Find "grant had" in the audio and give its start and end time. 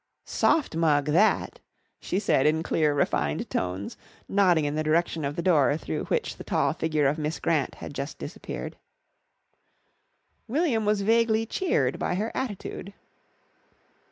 7.39-7.93